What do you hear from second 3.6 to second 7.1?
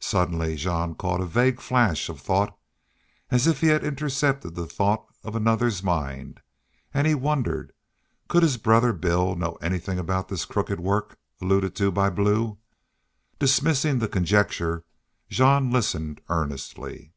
he had intercepted the thought of another's mind, and